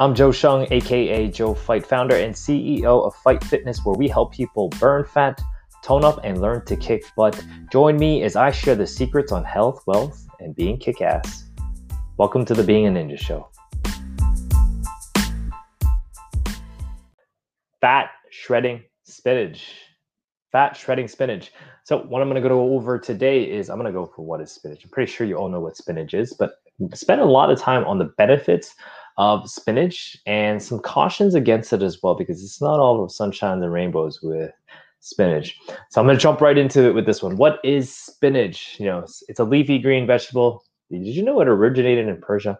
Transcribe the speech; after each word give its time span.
I'm 0.00 0.14
Joe 0.14 0.30
Shung, 0.30 0.72
aka 0.72 1.26
Joe 1.26 1.54
Fight, 1.54 1.84
founder 1.84 2.14
and 2.14 2.32
CEO 2.32 3.04
of 3.04 3.16
Fight 3.16 3.42
Fitness, 3.42 3.84
where 3.84 3.96
we 3.96 4.06
help 4.06 4.32
people 4.32 4.68
burn 4.78 5.04
fat, 5.04 5.42
tone 5.82 6.04
up, 6.04 6.20
and 6.22 6.40
learn 6.40 6.64
to 6.66 6.76
kick 6.76 7.02
butt. 7.16 7.44
Join 7.72 7.96
me 7.96 8.22
as 8.22 8.36
I 8.36 8.52
share 8.52 8.76
the 8.76 8.86
secrets 8.86 9.32
on 9.32 9.42
health, 9.42 9.82
wealth, 9.88 10.24
and 10.38 10.54
being 10.54 10.78
kick 10.78 11.00
ass. 11.00 11.46
Welcome 12.16 12.44
to 12.44 12.54
the 12.54 12.62
Being 12.62 12.86
a 12.86 12.90
Ninja 12.90 13.18
Show. 13.18 13.48
Fat 17.80 18.10
shredding 18.30 18.84
spinach. 19.02 19.80
Fat 20.52 20.76
shredding 20.76 21.08
spinach. 21.08 21.50
So, 21.82 22.04
what 22.04 22.22
I'm 22.22 22.28
going 22.30 22.40
to 22.40 22.48
go 22.48 22.72
over 22.72 23.00
today 23.00 23.42
is 23.42 23.68
I'm 23.68 23.80
going 23.80 23.92
to 23.92 23.98
go 23.98 24.06
for 24.06 24.24
what 24.24 24.40
is 24.40 24.52
spinach. 24.52 24.84
I'm 24.84 24.90
pretty 24.90 25.10
sure 25.10 25.26
you 25.26 25.34
all 25.34 25.48
know 25.48 25.58
what 25.58 25.76
spinach 25.76 26.14
is, 26.14 26.34
but 26.34 26.52
spend 26.94 27.20
a 27.20 27.24
lot 27.24 27.50
of 27.50 27.58
time 27.58 27.84
on 27.84 27.98
the 27.98 28.04
benefits 28.16 28.76
of 29.18 29.50
spinach 29.50 30.16
and 30.26 30.62
some 30.62 30.78
cautions 30.78 31.34
against 31.34 31.72
it 31.72 31.82
as 31.82 32.02
well 32.02 32.14
because 32.14 32.42
it's 32.42 32.62
not 32.62 32.78
all 32.78 33.02
of 33.04 33.12
sunshine 33.12 33.62
and 33.62 33.72
rainbows 33.72 34.22
with 34.22 34.52
spinach. 35.00 35.56
So 35.90 36.00
I'm 36.00 36.06
going 36.06 36.16
to 36.16 36.22
jump 36.22 36.40
right 36.40 36.56
into 36.56 36.84
it 36.88 36.94
with 36.94 37.04
this 37.04 37.22
one. 37.22 37.36
What 37.36 37.58
is 37.64 37.94
spinach? 37.94 38.76
You 38.78 38.86
know, 38.86 39.00
it's, 39.00 39.22
it's 39.28 39.40
a 39.40 39.44
leafy 39.44 39.80
green 39.80 40.06
vegetable. 40.06 40.64
Did 40.90 41.04
you 41.06 41.22
know 41.22 41.40
it 41.40 41.48
originated 41.48 42.08
in 42.08 42.20
Persia? 42.20 42.58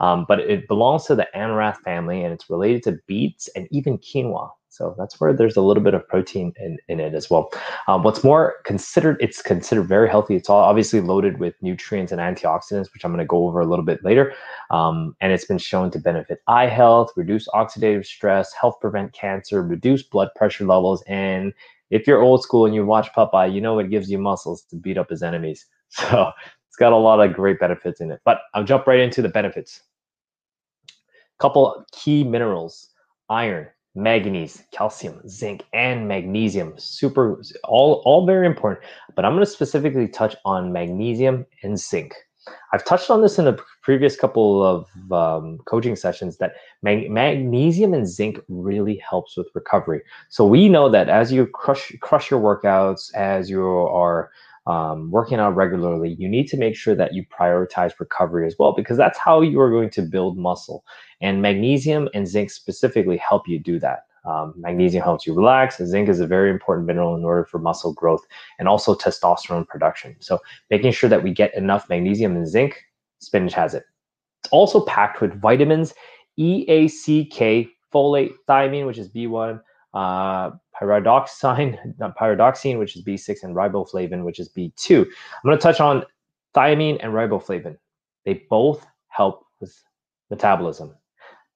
Um, 0.00 0.24
but 0.26 0.40
it 0.40 0.66
belongs 0.66 1.04
to 1.04 1.14
the 1.14 1.26
Amaranth 1.36 1.78
family 1.82 2.24
and 2.24 2.32
it's 2.32 2.50
related 2.50 2.82
to 2.84 2.98
beets 3.06 3.48
and 3.54 3.68
even 3.70 3.98
quinoa. 3.98 4.50
So 4.80 4.94
that's 4.96 5.20
where 5.20 5.34
there's 5.34 5.58
a 5.58 5.60
little 5.60 5.82
bit 5.82 5.92
of 5.92 6.08
protein 6.08 6.54
in, 6.58 6.78
in 6.88 7.00
it 7.00 7.12
as 7.12 7.28
well. 7.28 7.50
Um, 7.86 8.02
what's 8.02 8.24
more 8.24 8.54
considered, 8.64 9.18
it's 9.20 9.42
considered 9.42 9.82
very 9.82 10.08
healthy. 10.08 10.36
It's 10.36 10.48
all 10.48 10.62
obviously 10.62 11.02
loaded 11.02 11.38
with 11.38 11.52
nutrients 11.60 12.12
and 12.12 12.18
antioxidants, 12.18 12.90
which 12.94 13.04
I'm 13.04 13.10
going 13.10 13.18
to 13.18 13.26
go 13.26 13.46
over 13.46 13.60
a 13.60 13.66
little 13.66 13.84
bit 13.84 14.02
later. 14.02 14.32
Um, 14.70 15.14
and 15.20 15.34
it's 15.34 15.44
been 15.44 15.58
shown 15.58 15.90
to 15.90 15.98
benefit 15.98 16.40
eye 16.46 16.66
health, 16.66 17.12
reduce 17.14 17.46
oxidative 17.48 18.06
stress, 18.06 18.54
help 18.54 18.80
prevent 18.80 19.12
cancer, 19.12 19.62
reduce 19.62 20.02
blood 20.02 20.30
pressure 20.34 20.64
levels. 20.64 21.04
And 21.06 21.52
if 21.90 22.06
you're 22.06 22.22
old 22.22 22.42
school 22.42 22.64
and 22.64 22.74
you 22.74 22.86
watch 22.86 23.12
Popeye, 23.12 23.52
you 23.52 23.60
know 23.60 23.78
it 23.80 23.90
gives 23.90 24.10
you 24.10 24.16
muscles 24.16 24.62
to 24.70 24.76
beat 24.76 24.96
up 24.96 25.10
his 25.10 25.22
enemies. 25.22 25.66
So 25.92 26.30
it's 26.68 26.76
got 26.76 26.92
a 26.92 26.96
lot 26.96 27.18
of 27.18 27.34
great 27.34 27.58
benefits 27.58 28.00
in 28.00 28.12
it. 28.12 28.20
But 28.24 28.42
I'll 28.54 28.62
jump 28.62 28.86
right 28.86 29.00
into 29.00 29.20
the 29.22 29.28
benefits. 29.28 29.82
Couple 31.40 31.84
key 31.90 32.22
minerals 32.22 32.90
iron, 33.28 33.66
manganese, 33.94 34.62
calcium, 34.72 35.20
zinc, 35.28 35.64
and 35.72 36.06
magnesium. 36.06 36.74
Super, 36.78 37.42
all, 37.64 38.02
all 38.04 38.26
very 38.26 38.46
important. 38.46 38.84
But 39.14 39.24
I'm 39.24 39.32
going 39.32 39.44
to 39.44 39.50
specifically 39.50 40.08
touch 40.08 40.36
on 40.44 40.72
magnesium 40.72 41.46
and 41.62 41.78
zinc. 41.78 42.14
I've 42.72 42.84
touched 42.84 43.10
on 43.10 43.20
this 43.20 43.38
in 43.38 43.46
a 43.46 43.56
previous 43.82 44.16
couple 44.16 44.64
of 44.64 45.12
um, 45.12 45.58
coaching 45.66 45.96
sessions 45.96 46.38
that 46.38 46.52
mag- 46.82 47.10
magnesium 47.10 47.92
and 47.92 48.08
zinc 48.08 48.40
really 48.48 48.96
helps 48.96 49.36
with 49.36 49.48
recovery. 49.54 50.02
So 50.28 50.46
we 50.46 50.68
know 50.68 50.88
that 50.88 51.08
as 51.08 51.32
you 51.32 51.46
crush 51.46 51.92
crush 52.00 52.30
your 52.30 52.40
workouts, 52.40 53.12
as 53.14 53.50
you 53.50 53.62
are 53.62 54.30
um, 54.66 55.10
working 55.10 55.38
out 55.38 55.56
regularly, 55.56 56.14
you 56.18 56.28
need 56.28 56.46
to 56.48 56.56
make 56.56 56.76
sure 56.76 56.94
that 56.94 57.14
you 57.14 57.24
prioritize 57.26 57.98
recovery 57.98 58.46
as 58.46 58.56
well, 58.58 58.72
because 58.72 58.96
that's 58.96 59.18
how 59.18 59.40
you 59.40 59.60
are 59.60 59.70
going 59.70 59.90
to 59.90 60.02
build 60.02 60.36
muscle. 60.36 60.84
And 61.20 61.42
magnesium 61.42 62.08
and 62.14 62.28
zinc 62.28 62.50
specifically 62.50 63.16
help 63.16 63.48
you 63.48 63.58
do 63.58 63.78
that. 63.80 64.06
Um, 64.26 64.52
magnesium 64.56 65.02
helps 65.02 65.26
you 65.26 65.34
relax. 65.34 65.78
Zinc 65.78 66.08
is 66.08 66.20
a 66.20 66.26
very 66.26 66.50
important 66.50 66.86
mineral 66.86 67.14
in 67.16 67.24
order 67.24 67.44
for 67.44 67.58
muscle 67.58 67.94
growth 67.94 68.26
and 68.58 68.68
also 68.68 68.94
testosterone 68.94 69.66
production. 69.66 70.14
So, 70.20 70.40
making 70.68 70.92
sure 70.92 71.08
that 71.08 71.22
we 71.22 71.32
get 71.32 71.54
enough 71.54 71.88
magnesium 71.88 72.36
and 72.36 72.46
zinc, 72.46 72.84
spinach 73.20 73.54
has 73.54 73.74
it. 73.74 73.84
It's 74.44 74.52
also 74.52 74.84
packed 74.84 75.22
with 75.22 75.40
vitamins 75.40 75.94
E, 76.36 76.64
A, 76.68 76.88
C, 76.88 77.24
K, 77.24 77.68
folate, 77.92 78.32
thiamine, 78.48 78.86
which 78.86 78.98
is 78.98 79.08
B1, 79.08 79.60
uh, 79.94 80.50
pyridoxine, 80.80 81.98
not 81.98 82.16
pyridoxine, 82.16 82.78
which 82.78 82.96
is 82.96 83.04
B6, 83.04 83.42
and 83.42 83.54
riboflavin, 83.54 84.24
which 84.24 84.38
is 84.38 84.48
B2. 84.48 85.04
I'm 85.04 85.06
going 85.44 85.56
to 85.56 85.62
touch 85.62 85.80
on 85.80 86.04
thiamine 86.54 86.98
and 87.02 87.12
riboflavin. 87.12 87.76
They 88.24 88.44
both 88.48 88.86
help 89.08 89.46
with 89.60 89.74
metabolism. 90.30 90.94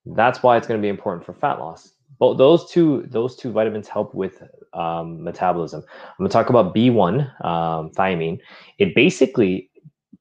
That's 0.07 0.43
why 0.43 0.57
it's 0.57 0.67
going 0.67 0.81
to 0.81 0.83
be 0.83 0.89
important 0.89 1.25
for 1.25 1.33
fat 1.33 1.59
loss. 1.59 1.91
But 2.19 2.35
those 2.35 2.71
two, 2.71 3.07
those 3.09 3.37
two 3.37 3.51
vitamins 3.51 3.89
help 3.89 4.15
with 4.15 4.43
um, 4.73 5.23
metabolism. 5.23 5.83
I'm 5.89 6.15
going 6.19 6.29
to 6.29 6.33
talk 6.33 6.51
about 6.51 6.75
B1, 6.75 7.45
um, 7.45 7.91
thiamine. 7.91 8.39
It 8.79 8.95
basically 8.95 9.71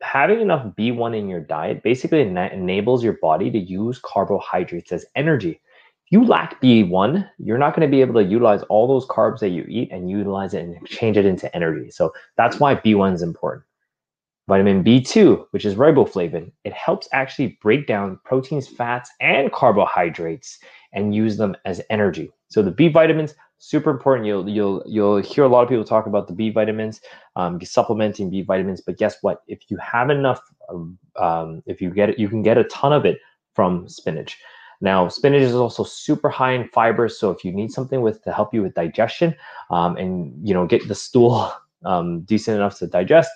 having 0.01 0.41
enough 0.41 0.65
B1 0.75 1.17
in 1.17 1.29
your 1.29 1.39
diet 1.39 1.81
basically 1.81 2.21
enables 2.21 3.03
your 3.03 3.17
body 3.21 3.49
to 3.51 3.57
use 3.57 3.99
carbohydrates 3.99 4.91
as 4.91 5.05
energy 5.15 5.61
you 6.13 6.23
lack 6.23 6.61
B1, 6.61 7.27
you're 7.39 7.57
not 7.57 7.75
going 7.75 7.89
to 7.89 7.91
be 7.91 8.01
able 8.01 8.13
to 8.21 8.23
utilize 8.23 8.61
all 8.63 8.87
those 8.87 9.07
carbs 9.07 9.39
that 9.39 9.49
you 9.49 9.65
eat 9.67 9.91
and 9.91 10.11
utilize 10.11 10.53
it 10.53 10.63
and 10.63 10.87
change 10.87 11.17
it 11.17 11.25
into 11.25 11.53
energy. 11.55 11.89
So 11.89 12.13
that's 12.37 12.59
why 12.59 12.75
B1 12.75 13.15
is 13.15 13.23
important. 13.23 13.65
Vitamin 14.47 14.83
B2, 14.83 15.47
which 15.49 15.65
is 15.65 15.73
riboflavin, 15.73 16.51
it 16.65 16.73
helps 16.73 17.09
actually 17.13 17.57
break 17.63 17.87
down 17.87 18.19
proteins, 18.25 18.67
fats, 18.67 19.09
and 19.21 19.51
carbohydrates 19.51 20.59
and 20.93 21.15
use 21.15 21.37
them 21.37 21.55
as 21.65 21.81
energy. 21.89 22.29
So 22.49 22.61
the 22.61 22.69
B 22.69 22.89
vitamins, 22.89 23.33
super 23.57 23.89
important. 23.89 24.27
You'll 24.27 24.47
you'll 24.47 24.83
you'll 24.85 25.17
hear 25.17 25.45
a 25.45 25.47
lot 25.47 25.63
of 25.63 25.69
people 25.69 25.83
talk 25.83 26.05
about 26.05 26.27
the 26.27 26.33
B 26.33 26.51
vitamins, 26.51 27.01
um, 27.37 27.59
supplementing 27.61 28.29
B 28.29 28.43
vitamins. 28.43 28.81
But 28.81 28.99
guess 28.99 29.15
what? 29.21 29.41
If 29.47 29.61
you 29.69 29.77
have 29.77 30.11
enough, 30.11 30.41
um, 31.15 31.63
if 31.65 31.81
you 31.81 31.89
get 31.89 32.09
it, 32.09 32.19
you 32.19 32.29
can 32.29 32.43
get 32.43 32.59
a 32.59 32.65
ton 32.65 32.93
of 32.93 33.03
it 33.03 33.17
from 33.55 33.89
spinach. 33.89 34.37
Now, 34.83 35.07
spinach 35.07 35.43
is 35.43 35.55
also 35.55 35.85
super 35.85 36.29
high 36.29 36.51
in 36.51 36.67
fiber, 36.67 37.07
so 37.07 37.31
if 37.31 37.45
you 37.45 37.53
need 37.53 37.71
something 37.71 38.01
with 38.01 38.21
to 38.25 38.33
help 38.33 38.53
you 38.53 38.61
with 38.61 38.73
digestion 38.73 39.33
um, 39.71 39.95
and 39.95 40.35
you 40.45 40.53
know 40.53 40.67
get 40.67 40.89
the 40.89 40.93
stool 40.93 41.53
um, 41.85 42.23
decent 42.23 42.57
enough 42.57 42.77
to 42.79 42.87
digest, 42.87 43.31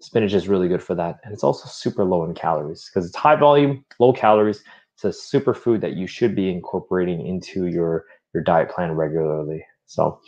spinach 0.00 0.32
is 0.32 0.48
really 0.48 0.66
good 0.66 0.82
for 0.82 0.96
that. 0.96 1.20
And 1.22 1.32
it's 1.32 1.44
also 1.44 1.68
super 1.68 2.04
low 2.04 2.24
in 2.24 2.34
calories 2.34 2.90
because 2.90 3.06
it's 3.06 3.14
high 3.14 3.36
volume, 3.36 3.84
low 4.00 4.12
calories. 4.12 4.64
It's 4.96 5.04
a 5.04 5.12
super 5.12 5.54
food 5.54 5.80
that 5.80 5.94
you 5.94 6.08
should 6.08 6.34
be 6.34 6.50
incorporating 6.50 7.24
into 7.24 7.66
your 7.66 8.06
your 8.34 8.42
diet 8.42 8.68
plan 8.68 8.90
regularly. 8.90 9.64
So 9.86 10.20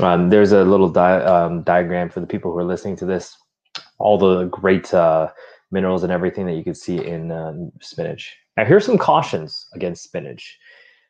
um, 0.00 0.30
there's 0.30 0.52
a 0.52 0.64
little 0.64 0.88
di- 0.88 1.22
um, 1.22 1.64
diagram 1.64 2.08
for 2.08 2.20
the 2.20 2.26
people 2.26 2.50
who 2.50 2.56
are 2.56 2.64
listening 2.64 2.96
to 2.96 3.04
this. 3.04 3.36
All 3.98 4.16
the 4.16 4.44
great 4.44 4.94
uh, 4.94 5.30
minerals 5.70 6.02
and 6.02 6.10
everything 6.10 6.46
that 6.46 6.54
you 6.54 6.64
can 6.64 6.74
see 6.74 6.96
in 6.96 7.30
uh, 7.30 7.52
spinach. 7.82 8.38
Now, 8.60 8.66
here's 8.66 8.84
some 8.84 8.98
cautions 8.98 9.66
against 9.72 10.02
spinach. 10.02 10.58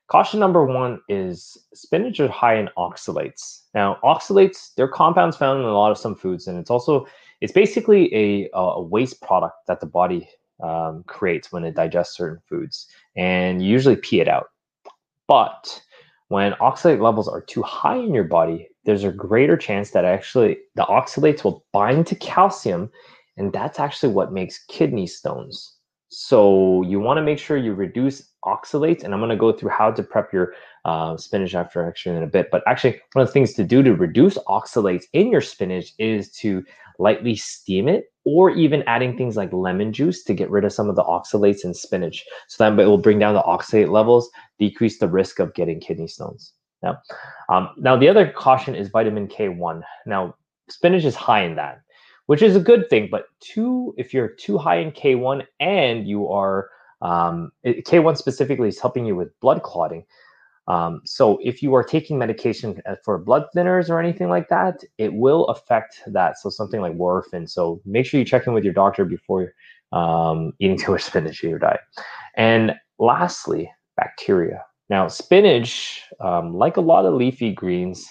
Caution 0.06 0.38
number 0.38 0.64
one 0.64 1.00
is 1.08 1.58
spinach 1.74 2.20
are 2.20 2.28
high 2.28 2.54
in 2.54 2.68
oxalates. 2.78 3.62
Now, 3.74 3.98
oxalates, 4.04 4.72
they're 4.76 4.86
compounds 4.86 5.36
found 5.36 5.58
in 5.58 5.66
a 5.66 5.72
lot 5.72 5.90
of 5.90 5.98
some 5.98 6.14
foods, 6.14 6.46
and 6.46 6.56
it's 6.56 6.70
also 6.70 7.08
it's 7.40 7.52
basically 7.52 8.14
a, 8.14 8.48
a 8.54 8.80
waste 8.80 9.20
product 9.20 9.56
that 9.66 9.80
the 9.80 9.86
body 9.86 10.28
um, 10.62 11.02
creates 11.08 11.50
when 11.50 11.64
it 11.64 11.74
digests 11.74 12.16
certain 12.16 12.38
foods, 12.48 12.86
and 13.16 13.64
you 13.64 13.68
usually 13.68 13.96
pee 13.96 14.20
it 14.20 14.28
out. 14.28 14.50
But 15.26 15.82
when 16.28 16.52
oxalate 16.52 17.02
levels 17.02 17.26
are 17.26 17.40
too 17.42 17.62
high 17.62 17.96
in 17.96 18.14
your 18.14 18.22
body, 18.22 18.68
there's 18.84 19.02
a 19.02 19.10
greater 19.10 19.56
chance 19.56 19.90
that 19.90 20.04
actually 20.04 20.56
the 20.76 20.84
oxalates 20.84 21.42
will 21.42 21.64
bind 21.72 22.06
to 22.06 22.14
calcium, 22.14 22.92
and 23.36 23.52
that's 23.52 23.80
actually 23.80 24.12
what 24.12 24.32
makes 24.32 24.64
kidney 24.66 25.08
stones. 25.08 25.78
So 26.10 26.82
you 26.82 26.98
want 26.98 27.18
to 27.18 27.22
make 27.22 27.38
sure 27.38 27.56
you 27.56 27.72
reduce 27.72 28.30
oxalates, 28.44 29.04
and 29.04 29.14
I'm 29.14 29.20
going 29.20 29.30
to 29.30 29.36
go 29.36 29.52
through 29.52 29.70
how 29.70 29.92
to 29.92 30.02
prep 30.02 30.32
your 30.32 30.54
uh, 30.84 31.16
spinach 31.16 31.54
after 31.54 31.86
actually 31.86 32.16
in 32.16 32.24
a 32.24 32.26
bit. 32.26 32.48
But 32.50 32.64
actually, 32.66 33.00
one 33.12 33.22
of 33.22 33.28
the 33.28 33.32
things 33.32 33.52
to 33.54 33.64
do 33.64 33.80
to 33.84 33.94
reduce 33.94 34.36
oxalates 34.48 35.04
in 35.12 35.30
your 35.30 35.40
spinach 35.40 35.92
is 35.98 36.32
to 36.38 36.64
lightly 36.98 37.36
steam 37.36 37.88
it, 37.88 38.06
or 38.24 38.50
even 38.50 38.82
adding 38.88 39.16
things 39.16 39.36
like 39.36 39.52
lemon 39.52 39.92
juice 39.92 40.24
to 40.24 40.34
get 40.34 40.50
rid 40.50 40.64
of 40.64 40.72
some 40.72 40.90
of 40.90 40.96
the 40.96 41.04
oxalates 41.04 41.64
in 41.64 41.72
spinach. 41.72 42.24
So 42.48 42.64
that 42.64 42.80
it 42.80 42.86
will 42.86 42.98
bring 42.98 43.20
down 43.20 43.34
the 43.34 43.42
oxalate 43.42 43.90
levels, 43.90 44.28
decrease 44.58 44.98
the 44.98 45.08
risk 45.08 45.38
of 45.38 45.54
getting 45.54 45.78
kidney 45.78 46.08
stones. 46.08 46.52
Now, 46.82 46.98
um, 47.48 47.70
now 47.76 47.96
the 47.96 48.08
other 48.08 48.28
caution 48.28 48.74
is 48.74 48.88
vitamin 48.88 49.28
K1. 49.28 49.82
Now, 50.06 50.34
spinach 50.68 51.04
is 51.04 51.14
high 51.14 51.44
in 51.44 51.54
that 51.54 51.82
which 52.30 52.42
is 52.42 52.54
a 52.54 52.60
good 52.60 52.88
thing. 52.88 53.08
But 53.10 53.24
two, 53.40 53.92
if 53.98 54.14
you're 54.14 54.28
too 54.28 54.56
high 54.56 54.76
in 54.76 54.92
K1 54.92 55.44
and 55.58 56.06
you 56.06 56.28
are 56.28 56.70
um, 57.02 57.50
K1 57.66 58.16
specifically 58.16 58.68
is 58.68 58.78
helping 58.78 59.04
you 59.04 59.16
with 59.16 59.28
blood 59.40 59.64
clotting. 59.64 60.04
Um, 60.68 61.00
so 61.04 61.40
if 61.42 61.60
you 61.60 61.74
are 61.74 61.82
taking 61.82 62.18
medication 62.18 62.80
uh, 62.88 62.94
for 63.04 63.18
blood 63.18 63.46
thinners 63.52 63.90
or 63.90 63.98
anything 63.98 64.28
like 64.28 64.48
that, 64.48 64.84
it 64.96 65.12
will 65.12 65.46
affect 65.46 66.02
that. 66.06 66.38
So 66.38 66.50
something 66.50 66.80
like 66.80 66.92
warfarin. 66.92 67.50
So 67.50 67.82
make 67.84 68.06
sure 68.06 68.20
you 68.20 68.24
check 68.24 68.46
in 68.46 68.52
with 68.52 68.62
your 68.62 68.74
doctor 68.74 69.04
before 69.04 69.52
um, 69.90 70.52
eating 70.60 70.78
too 70.78 70.92
much 70.92 71.02
spinach 71.02 71.42
in 71.42 71.50
your 71.50 71.58
diet. 71.58 71.80
And 72.36 72.76
lastly, 73.00 73.72
bacteria. 73.96 74.62
Now, 74.88 75.08
spinach, 75.08 76.00
um, 76.20 76.54
like 76.54 76.76
a 76.76 76.80
lot 76.80 77.06
of 77.06 77.14
leafy 77.14 77.52
greens, 77.52 78.08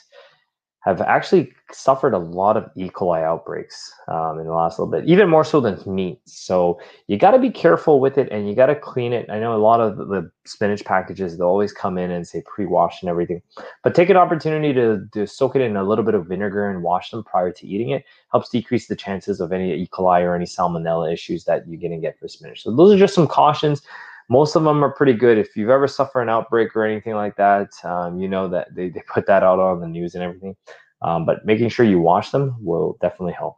have 0.82 1.02
actually 1.02 1.52
suffered 1.72 2.14
a 2.14 2.18
lot 2.18 2.56
of 2.56 2.70
E. 2.76 2.90
coli 2.90 3.22
outbreaks 3.22 3.92
um, 4.08 4.40
in 4.40 4.46
the 4.46 4.54
last 4.54 4.80
little 4.80 4.92
bit, 4.92 5.06
even 5.06 5.30
more 5.30 5.44
so 5.44 5.60
than 5.60 5.78
meat. 5.86 6.20
So 6.24 6.80
you 7.08 7.18
got 7.18 7.32
to 7.32 7.40
be 7.40 7.50
careful 7.50 8.00
with 8.00 8.18
it 8.18 8.30
and 8.32 8.48
you 8.48 8.56
got 8.56 8.68
to 8.68 8.76
clean 8.76 9.12
it. 9.12 9.30
I 9.30 9.40
know 9.40 9.56
a 9.56 9.58
lot 9.58 9.82
of 9.82 9.98
the 9.98 10.32
spinach 10.46 10.86
packages, 10.86 11.38
they'll 11.38 11.48
always 11.48 11.74
come 11.74 11.98
in 11.98 12.12
and 12.12 12.26
say 12.26 12.42
pre 12.46 12.66
washed 12.66 13.04
and 13.04 13.10
everything, 13.10 13.42
but 13.84 13.94
take 13.94 14.10
an 14.10 14.18
opportunity 14.18 14.74
to, 14.74 15.06
to 15.14 15.28
soak 15.28 15.58
it 15.58 15.62
in 15.62 15.76
a 15.76 15.84
little 15.84 16.06
bit 16.06 16.16
of 16.16 16.28
vinegar 16.28 16.70
and 16.70 16.82
wash 16.82 17.12
them 17.12 17.24
prior 17.26 17.52
to 17.52 17.68
eating 17.68 17.90
it. 17.90 18.06
Helps 18.32 18.50
decrease 18.50 18.88
the 18.88 18.96
chances 18.96 19.42
of 19.42 19.52
any 19.52 19.74
E. 19.74 19.90
coli 19.92 20.22
or 20.22 20.34
any 20.34 20.46
salmonella 20.46 21.12
issues 21.12 21.44
that 21.44 21.68
you're 21.68 21.80
going 21.80 21.92
to 21.92 21.98
get 21.98 22.18
for 22.18 22.30
spinach. 22.30 22.64
So 22.64 22.74
those 22.74 22.94
are 22.94 22.98
just 22.98 23.16
some 23.16 23.28
cautions 23.28 23.82
most 24.30 24.56
of 24.56 24.64
them 24.64 24.84
are 24.84 24.92
pretty 24.92 25.14
good. 25.14 25.38
If 25.38 25.56
you've 25.56 25.70
ever 25.70 25.88
suffered 25.88 26.22
an 26.22 26.30
outbreak 26.30 26.76
or 26.76 26.86
anything 26.86 27.16
like 27.16 27.36
that, 27.38 27.72
um, 27.84 28.20
you 28.20 28.28
know 28.28 28.48
that 28.50 28.74
they, 28.74 28.90
they 28.90 29.02
put 29.12 29.26
that 29.26 29.44
out 29.44 29.60
on 29.60 29.82
the 29.82 29.88
news 29.88 30.16
and 30.16 30.24
everything. 30.24 30.56
Um, 31.02 31.26
but 31.26 31.46
making 31.46 31.70
sure 31.70 31.86
you 31.86 32.00
wash 32.00 32.32
them 32.32 32.56
will 32.60 32.98
definitely 33.02 33.34
help. 33.34 33.58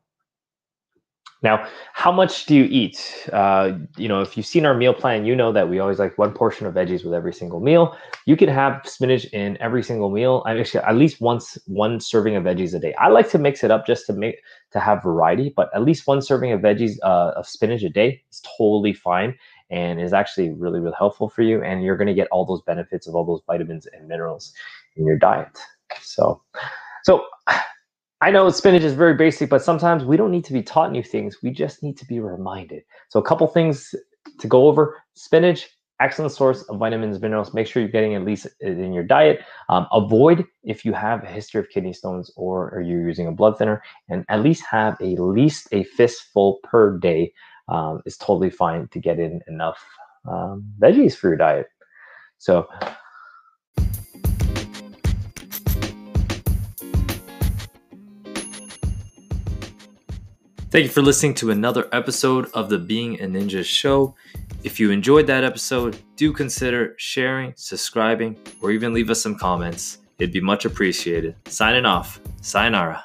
Now, 1.43 1.67
how 1.93 2.11
much 2.11 2.45
do 2.45 2.53
you 2.53 2.65
eat? 2.65 3.27
Uh, 3.33 3.79
you 3.97 4.07
know, 4.07 4.21
if 4.21 4.37
you've 4.37 4.45
seen 4.45 4.63
our 4.63 4.75
meal 4.75 4.93
plan, 4.93 5.25
you 5.25 5.35
know 5.35 5.51
that 5.51 5.67
we 5.67 5.79
always 5.79 5.97
like 5.97 6.15
one 6.17 6.33
portion 6.33 6.67
of 6.67 6.75
veggies 6.75 7.03
with 7.03 7.15
every 7.15 7.33
single 7.33 7.59
meal. 7.59 7.97
You 8.27 8.37
can 8.37 8.47
have 8.47 8.81
spinach 8.85 9.25
in 9.25 9.57
every 9.59 9.81
single 9.81 10.11
meal. 10.11 10.43
I 10.45 10.57
actually 10.59 10.83
at 10.83 10.95
least 10.95 11.19
once 11.19 11.57
one 11.65 11.99
serving 11.99 12.35
of 12.35 12.43
veggies 12.43 12.75
a 12.75 12.79
day. 12.79 12.93
I 12.93 13.07
like 13.07 13.27
to 13.31 13.39
mix 13.39 13.63
it 13.63 13.71
up 13.71 13.87
just 13.87 14.05
to 14.05 14.13
make 14.13 14.35
to 14.71 14.79
have 14.79 15.01
variety, 15.01 15.51
but 15.55 15.71
at 15.73 15.81
least 15.81 16.05
one 16.05 16.21
serving 16.21 16.51
of 16.51 16.61
veggies 16.61 16.97
uh, 17.01 17.31
of 17.35 17.47
spinach 17.47 17.81
a 17.81 17.89
day 17.89 18.21
is 18.31 18.41
totally 18.57 18.93
fine 18.93 19.35
and 19.71 19.99
is 19.99 20.13
actually 20.13 20.51
really 20.51 20.79
really 20.79 20.95
helpful 20.97 21.29
for 21.29 21.41
you. 21.41 21.63
And 21.63 21.83
you're 21.83 21.97
going 21.97 22.07
to 22.07 22.13
get 22.13 22.27
all 22.31 22.45
those 22.45 22.61
benefits 22.61 23.07
of 23.07 23.15
all 23.15 23.25
those 23.25 23.41
vitamins 23.47 23.87
and 23.87 24.07
minerals 24.07 24.53
in 24.95 25.05
your 25.05 25.17
diet. 25.17 25.57
So, 26.01 26.41
so 27.03 27.25
I 28.21 28.29
know 28.29 28.49
spinach 28.51 28.83
is 28.83 28.93
very 28.93 29.15
basic, 29.15 29.49
but 29.49 29.63
sometimes 29.63 30.05
we 30.05 30.15
don't 30.15 30.31
need 30.31 30.45
to 30.45 30.53
be 30.53 30.61
taught 30.61 30.91
new 30.91 31.03
things. 31.03 31.37
We 31.41 31.49
just 31.49 31.81
need 31.81 31.97
to 31.97 32.05
be 32.05 32.19
reminded. 32.19 32.83
So, 33.09 33.19
a 33.19 33.23
couple 33.23 33.47
things 33.47 33.95
to 34.39 34.47
go 34.47 34.67
over 34.67 35.01
spinach, 35.15 35.67
excellent 35.99 36.31
source 36.31 36.61
of 36.63 36.77
vitamins, 36.77 37.19
minerals. 37.19 37.53
Make 37.53 37.67
sure 37.67 37.81
you're 37.81 37.91
getting 37.91 38.15
at 38.15 38.23
least 38.23 38.47
in 38.59 38.93
your 38.93 39.03
diet. 39.03 39.39
Um, 39.69 39.87
avoid 39.91 40.45
if 40.63 40.85
you 40.85 40.93
have 40.93 41.23
a 41.23 41.27
history 41.27 41.59
of 41.59 41.69
kidney 41.69 41.93
stones 41.93 42.31
or, 42.35 42.69
or 42.71 42.81
you're 42.81 43.07
using 43.07 43.27
a 43.27 43.31
blood 43.31 43.57
thinner, 43.57 43.81
and 44.09 44.25
at 44.29 44.41
least 44.41 44.63
have 44.69 44.93
at 45.01 45.19
least 45.19 45.67
a 45.71 45.83
fistful 45.83 46.59
per 46.63 46.97
day. 46.99 47.33
Um, 47.67 48.01
is 48.05 48.17
totally 48.17 48.49
fine 48.49 48.87
to 48.89 48.99
get 48.99 49.19
in 49.19 49.41
enough 49.47 49.83
um, 50.27 50.65
veggies 50.79 51.15
for 51.15 51.29
your 51.29 51.37
diet. 51.37 51.67
So, 52.37 52.67
Thank 60.71 60.85
you 60.85 60.89
for 60.89 61.01
listening 61.01 61.33
to 61.33 61.51
another 61.51 61.89
episode 61.91 62.49
of 62.53 62.69
the 62.69 62.79
Being 62.79 63.19
a 63.19 63.25
Ninja 63.25 63.61
show. 63.61 64.15
If 64.63 64.79
you 64.79 64.89
enjoyed 64.89 65.27
that 65.27 65.43
episode, 65.43 65.97
do 66.15 66.31
consider 66.31 66.95
sharing, 66.97 67.51
subscribing, 67.57 68.37
or 68.61 68.71
even 68.71 68.93
leave 68.93 69.09
us 69.09 69.21
some 69.21 69.37
comments. 69.37 69.97
It'd 70.17 70.31
be 70.31 70.39
much 70.39 70.63
appreciated. 70.63 71.35
Signing 71.47 71.85
off. 71.85 72.21
Sayonara. 72.41 73.03